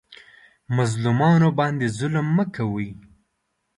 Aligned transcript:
مظلومانو 0.75 1.49
باندې 1.59 1.85
ظلم 1.97 2.27
مه 2.37 2.45
کوئ 2.55 2.89